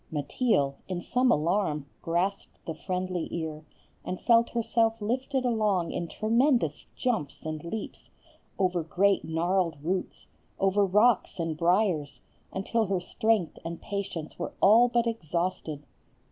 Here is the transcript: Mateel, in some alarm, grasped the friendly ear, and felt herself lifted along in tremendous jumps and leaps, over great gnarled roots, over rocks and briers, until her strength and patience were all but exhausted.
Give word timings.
Mateel, 0.11 0.77
in 0.87 0.99
some 0.99 1.31
alarm, 1.31 1.85
grasped 2.01 2.65
the 2.65 2.73
friendly 2.73 3.27
ear, 3.29 3.67
and 4.03 4.19
felt 4.19 4.49
herself 4.49 4.99
lifted 4.99 5.45
along 5.45 5.91
in 5.91 6.07
tremendous 6.07 6.87
jumps 6.95 7.39
and 7.45 7.63
leaps, 7.63 8.09
over 8.57 8.81
great 8.81 9.23
gnarled 9.23 9.77
roots, 9.83 10.25
over 10.57 10.83
rocks 10.83 11.37
and 11.39 11.55
briers, 11.55 12.19
until 12.51 12.87
her 12.87 12.99
strength 12.99 13.59
and 13.63 13.79
patience 13.79 14.39
were 14.39 14.53
all 14.59 14.87
but 14.89 15.05
exhausted. 15.05 15.83